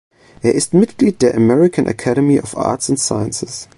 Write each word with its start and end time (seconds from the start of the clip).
Er 0.41 0.55
ist 0.55 0.73
Mitglied 0.73 1.21
der 1.21 1.35
American 1.35 1.85
Academy 1.85 2.39
of 2.39 2.57
Arts 2.57 2.89
and 2.89 2.99
Sciences. 2.99 3.69